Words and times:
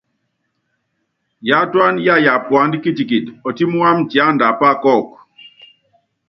Yatúana 1.47 1.99
yayapa 2.05 2.45
puandá 2.47 2.77
kitikiti, 2.83 3.31
ɔtímí 3.47 3.75
wámɛ 3.83 4.03
tiánda 4.09 4.45
apá 4.51 4.67
kɔ́kɔ. 4.83 5.03